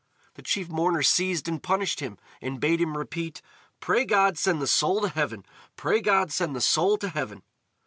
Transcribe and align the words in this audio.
The 0.33 0.41
chief 0.41 0.67
mourner 0.67 1.03
seized 1.03 1.47
and 1.47 1.61
punished 1.61 1.99
him, 1.99 2.17
and 2.41 2.59
bade 2.59 2.81
him 2.81 2.97
repeat: 2.97 3.39
"Pray 3.79 4.03
God 4.03 4.35
send 4.35 4.59
the 4.59 4.65
soul 4.65 5.01
to 5.01 5.09
heaven! 5.09 5.45
Pray 5.75 6.01
God 6.01 6.31
send 6.31 6.55
the 6.55 6.59
soul 6.61 6.97
to 6.97 7.09
heaven!" 7.09 7.43